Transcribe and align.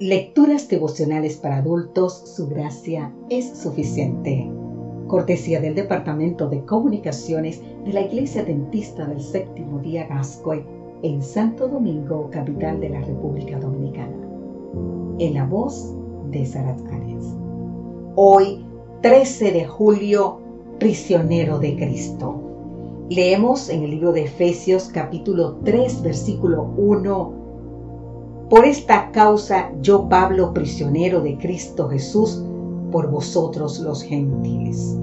Lecturas 0.00 0.68
devocionales 0.68 1.36
para 1.36 1.58
adultos, 1.58 2.20
su 2.24 2.48
gracia 2.48 3.14
es 3.30 3.56
suficiente. 3.56 4.50
Cortesía 5.06 5.60
del 5.60 5.76
Departamento 5.76 6.48
de 6.48 6.64
Comunicaciones 6.64 7.62
de 7.84 7.92
la 7.92 8.00
Iglesia 8.00 8.42
Dentista 8.42 9.06
del 9.06 9.20
Séptimo 9.20 9.78
Día 9.78 10.08
Gascoy 10.08 10.64
en 11.04 11.22
Santo 11.22 11.68
Domingo, 11.68 12.28
capital 12.32 12.80
de 12.80 12.88
la 12.88 13.02
República 13.02 13.60
Dominicana. 13.60 14.16
En 15.20 15.34
la 15.34 15.46
voz 15.46 15.94
de 16.32 16.44
Sarat 16.44 16.80
Arias. 16.88 17.32
Hoy, 18.16 18.66
13 19.00 19.52
de 19.52 19.64
julio, 19.64 20.40
prisionero 20.80 21.60
de 21.60 21.76
Cristo. 21.76 22.40
Leemos 23.10 23.68
en 23.68 23.84
el 23.84 23.92
libro 23.92 24.12
de 24.12 24.24
Efesios 24.24 24.88
capítulo 24.88 25.58
3 25.62 26.02
versículo 26.02 26.64
1 26.76 27.43
por 28.48 28.64
esta 28.64 29.10
causa 29.10 29.70
yo, 29.80 30.08
Pablo, 30.08 30.52
prisionero 30.52 31.20
de 31.20 31.36
Cristo 31.38 31.88
Jesús, 31.88 32.44
por 32.90 33.10
vosotros 33.10 33.78
los 33.80 34.02
gentiles. 34.02 34.96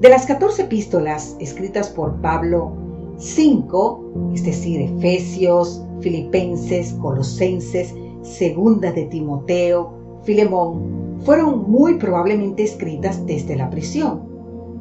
De 0.00 0.08
las 0.08 0.26
14 0.26 0.62
epístolas 0.62 1.36
escritas 1.40 1.88
por 1.88 2.20
Pablo, 2.20 2.72
cinco, 3.16 4.04
es 4.32 4.44
decir, 4.44 4.80
Efesios, 4.80 5.84
Filipenses, 6.00 6.92
Colosenses, 7.00 7.94
Segunda 8.22 8.92
de 8.92 9.04
Timoteo, 9.04 9.92
Filemón, 10.22 11.20
fueron 11.24 11.70
muy 11.70 11.94
probablemente 11.94 12.64
escritas 12.64 13.24
desde 13.26 13.56
la 13.56 13.70
prisión. 13.70 14.22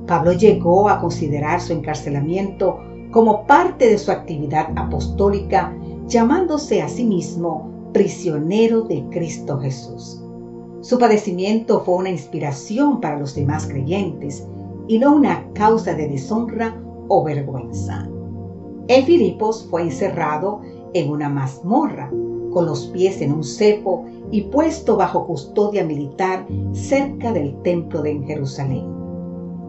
Pablo 0.07 0.33
llegó 0.33 0.89
a 0.89 0.99
considerar 0.99 1.61
su 1.61 1.73
encarcelamiento 1.73 2.79
como 3.11 3.45
parte 3.45 3.89
de 3.89 3.97
su 3.97 4.11
actividad 4.11 4.69
apostólica 4.75 5.73
llamándose 6.07 6.81
a 6.81 6.87
sí 6.87 7.05
mismo 7.05 7.69
prisionero 7.93 8.81
de 8.81 9.03
Cristo 9.09 9.59
Jesús. 9.59 10.21
Su 10.81 10.99
padecimiento 10.99 11.81
fue 11.81 11.95
una 11.95 12.09
inspiración 12.09 12.99
para 12.99 13.17
los 13.17 13.35
demás 13.35 13.65
creyentes 13.67 14.45
y 14.87 14.99
no 14.99 15.15
una 15.15 15.47
causa 15.53 15.93
de 15.93 16.09
deshonra 16.09 16.81
o 17.07 17.23
vergüenza. 17.23 18.09
En 18.87 19.05
Filipos 19.05 19.65
fue 19.69 19.83
encerrado 19.83 20.61
en 20.93 21.09
una 21.09 21.29
mazmorra, 21.29 22.11
con 22.51 22.65
los 22.65 22.87
pies 22.87 23.21
en 23.21 23.31
un 23.31 23.43
cepo 23.43 24.05
y 24.29 24.41
puesto 24.41 24.97
bajo 24.97 25.25
custodia 25.25 25.83
militar 25.83 26.45
cerca 26.73 27.31
del 27.31 27.55
templo 27.61 28.01
de 28.01 28.19
Jerusalén. 28.27 28.85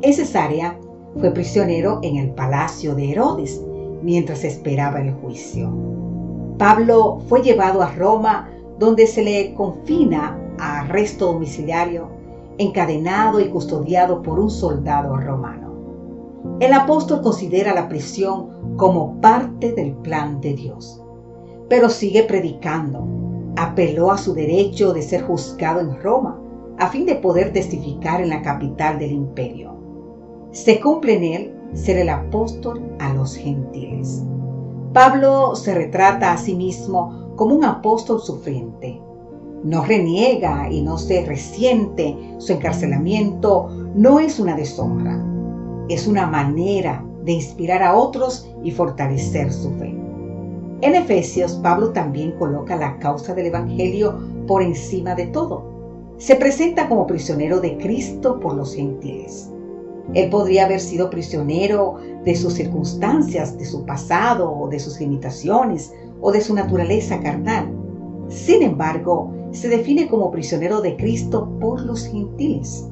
En 0.02 0.12
Cesarea 0.12 0.78
fue 1.18 1.30
prisionero 1.30 2.00
en 2.02 2.16
el 2.16 2.30
palacio 2.30 2.94
de 2.94 3.12
Herodes 3.12 3.64
mientras 4.02 4.44
esperaba 4.44 5.00
el 5.00 5.12
juicio. 5.14 6.03
Pablo 6.58 7.20
fue 7.28 7.42
llevado 7.42 7.82
a 7.82 7.92
Roma, 7.92 8.48
donde 8.78 9.06
se 9.06 9.22
le 9.22 9.54
confina 9.54 10.38
a 10.58 10.80
arresto 10.80 11.26
domiciliario, 11.26 12.08
encadenado 12.58 13.40
y 13.40 13.48
custodiado 13.48 14.22
por 14.22 14.38
un 14.38 14.50
soldado 14.50 15.16
romano. 15.16 15.64
El 16.60 16.72
apóstol 16.72 17.22
considera 17.22 17.74
la 17.74 17.88
prisión 17.88 18.76
como 18.76 19.20
parte 19.20 19.72
del 19.72 19.94
plan 19.94 20.40
de 20.40 20.54
Dios, 20.54 21.02
pero 21.68 21.88
sigue 21.88 22.22
predicando. 22.22 23.04
Apeló 23.56 24.10
a 24.10 24.18
su 24.18 24.34
derecho 24.34 24.92
de 24.92 25.02
ser 25.02 25.22
juzgado 25.22 25.80
en 25.80 26.00
Roma 26.00 26.40
a 26.78 26.88
fin 26.88 27.06
de 27.06 27.16
poder 27.16 27.52
testificar 27.52 28.20
en 28.20 28.30
la 28.30 28.42
capital 28.42 28.98
del 28.98 29.12
imperio. 29.12 29.74
Se 30.52 30.80
cumple 30.80 31.14
en 31.14 31.24
él 31.24 31.54
ser 31.72 31.98
el 31.98 32.08
apóstol 32.08 32.82
a 33.00 33.12
los 33.14 33.36
gentiles. 33.36 34.24
Pablo 34.94 35.56
se 35.56 35.74
retrata 35.74 36.32
a 36.32 36.36
sí 36.36 36.54
mismo 36.54 37.34
como 37.34 37.56
un 37.56 37.64
apóstol 37.64 38.20
sufriente. 38.20 39.02
No 39.64 39.84
reniega 39.84 40.70
y 40.70 40.82
no 40.82 40.98
se 40.98 41.24
resiente. 41.26 42.16
Su 42.38 42.52
encarcelamiento 42.52 43.70
no 43.96 44.20
es 44.20 44.38
una 44.38 44.54
deshonra, 44.54 45.20
es 45.88 46.06
una 46.06 46.28
manera 46.28 47.04
de 47.24 47.32
inspirar 47.32 47.82
a 47.82 47.96
otros 47.96 48.48
y 48.62 48.70
fortalecer 48.70 49.52
su 49.52 49.72
fe. 49.78 49.98
En 50.82 50.94
Efesios, 50.94 51.54
Pablo 51.54 51.90
también 51.90 52.30
coloca 52.38 52.76
la 52.76 52.96
causa 53.00 53.34
del 53.34 53.46
Evangelio 53.46 54.16
por 54.46 54.62
encima 54.62 55.16
de 55.16 55.26
todo. 55.26 55.64
Se 56.18 56.36
presenta 56.36 56.88
como 56.88 57.08
prisionero 57.08 57.58
de 57.58 57.76
Cristo 57.78 58.38
por 58.38 58.54
los 58.54 58.76
gentiles. 58.76 59.50
Él 60.12 60.28
podría 60.28 60.66
haber 60.66 60.80
sido 60.80 61.08
prisionero 61.08 61.96
de 62.24 62.36
sus 62.36 62.54
circunstancias, 62.54 63.56
de 63.56 63.64
su 63.64 63.84
pasado 63.84 64.52
o 64.52 64.68
de 64.68 64.78
sus 64.78 65.00
limitaciones 65.00 65.92
o 66.20 66.30
de 66.30 66.40
su 66.40 66.54
naturaleza 66.54 67.20
carnal. 67.20 67.72
Sin 68.28 68.62
embargo, 68.62 69.32
se 69.52 69.68
define 69.68 70.08
como 70.08 70.30
prisionero 70.30 70.80
de 70.80 70.96
Cristo 70.96 71.48
por 71.60 71.80
los 71.80 72.06
gentiles. 72.06 72.86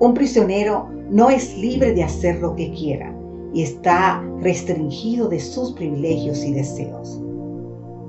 Un 0.00 0.14
prisionero 0.14 0.88
no 1.10 1.30
es 1.30 1.56
libre 1.56 1.92
de 1.92 2.02
hacer 2.02 2.40
lo 2.40 2.56
que 2.56 2.72
quiera 2.72 3.14
y 3.54 3.62
está 3.62 4.22
restringido 4.40 5.28
de 5.28 5.38
sus 5.38 5.72
privilegios 5.72 6.44
y 6.44 6.52
deseos. 6.52 7.20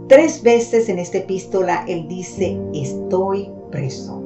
Tres 0.08 0.42
veces 0.42 0.90
en 0.90 1.00
esta 1.00 1.20
epístola 1.20 1.86
él 1.88 2.08
dice, 2.08 2.58
estoy 2.74 3.50
preso. 3.72 4.22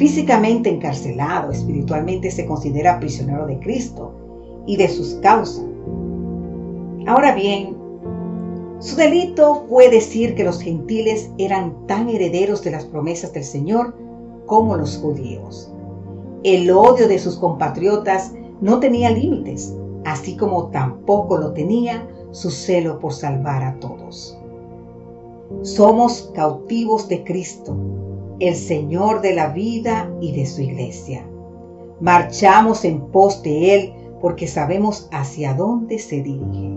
Físicamente 0.00 0.70
encarcelado, 0.70 1.52
espiritualmente 1.52 2.30
se 2.30 2.46
considera 2.46 2.98
prisionero 2.98 3.46
de 3.46 3.60
Cristo 3.60 4.14
y 4.66 4.78
de 4.78 4.88
sus 4.88 5.16
causas. 5.16 5.62
Ahora 7.06 7.34
bien, 7.34 7.76
su 8.78 8.96
delito 8.96 9.66
fue 9.68 9.90
decir 9.90 10.34
que 10.34 10.42
los 10.42 10.62
gentiles 10.62 11.30
eran 11.36 11.86
tan 11.86 12.08
herederos 12.08 12.62
de 12.62 12.70
las 12.70 12.86
promesas 12.86 13.34
del 13.34 13.44
Señor 13.44 13.94
como 14.46 14.74
los 14.74 14.96
judíos. 14.96 15.70
El 16.44 16.70
odio 16.70 17.06
de 17.06 17.18
sus 17.18 17.36
compatriotas 17.36 18.32
no 18.62 18.80
tenía 18.80 19.10
límites, 19.10 19.76
así 20.06 20.34
como 20.34 20.68
tampoco 20.68 21.36
lo 21.36 21.52
tenía 21.52 22.08
su 22.30 22.50
celo 22.50 22.98
por 23.00 23.12
salvar 23.12 23.62
a 23.62 23.78
todos. 23.80 24.34
Somos 25.60 26.30
cautivos 26.34 27.06
de 27.06 27.22
Cristo, 27.22 27.76
el 28.40 28.54
Señor 28.54 29.20
de 29.20 29.34
la 29.34 29.48
vida 29.48 30.10
y 30.20 30.32
de 30.32 30.46
su 30.46 30.62
iglesia. 30.62 31.26
Marchamos 32.00 32.84
en 32.86 33.00
pos 33.08 33.42
de 33.42 33.74
Él 33.74 33.92
porque 34.20 34.46
sabemos 34.46 35.08
hacia 35.12 35.54
dónde 35.54 35.98
se 35.98 36.22
dirige. 36.22 36.74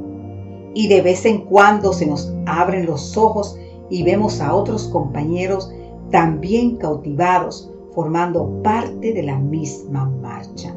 Y 0.75 0.87
de 0.87 1.01
vez 1.01 1.25
en 1.25 1.45
cuando 1.45 1.93
se 1.93 2.05
nos 2.05 2.33
abren 2.45 2.85
los 2.85 3.15
ojos 3.17 3.57
y 3.89 4.03
vemos 4.03 4.41
a 4.41 4.53
otros 4.53 4.85
compañeros 4.89 5.71
también 6.11 6.77
cautivados, 6.77 7.71
formando 7.93 8.61
parte 8.61 9.13
de 9.13 9.23
la 9.23 9.37
misma 9.39 10.09
marcha. 10.21 10.75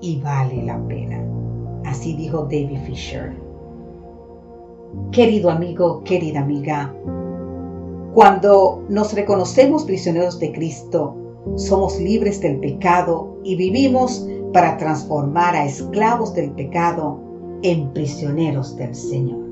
Y 0.00 0.20
vale 0.20 0.62
la 0.64 0.78
pena. 0.88 1.24
Así 1.84 2.16
dijo 2.16 2.42
David 2.42 2.80
Fisher. 2.86 3.32
Querido 5.12 5.50
amigo, 5.50 6.02
querida 6.04 6.40
amiga, 6.40 6.94
cuando 8.16 8.82
nos 8.88 9.12
reconocemos 9.12 9.84
prisioneros 9.84 10.38
de 10.38 10.50
Cristo, 10.50 11.14
somos 11.56 12.00
libres 12.00 12.40
del 12.40 12.58
pecado 12.60 13.38
y 13.44 13.56
vivimos 13.56 14.26
para 14.54 14.78
transformar 14.78 15.54
a 15.54 15.66
esclavos 15.66 16.32
del 16.32 16.50
pecado 16.52 17.20
en 17.60 17.92
prisioneros 17.92 18.74
del 18.78 18.94
Señor. 18.94 19.44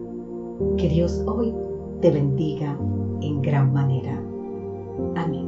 Que 0.78 0.88
Dios 0.88 1.22
hoy 1.26 1.54
te 2.00 2.10
bendiga 2.10 2.74
en 3.20 3.42
gran 3.42 3.70
manera. 3.70 4.18
Amén. 5.14 5.43